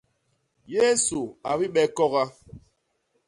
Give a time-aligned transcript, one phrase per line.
[0.73, 2.23] Yésu a bibek koga.